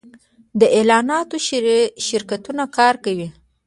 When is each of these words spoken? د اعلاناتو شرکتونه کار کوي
د 0.59 0.61
اعلاناتو 0.77 1.35
شرکتونه 2.07 2.63
کار 2.77 2.95
کوي 3.05 3.27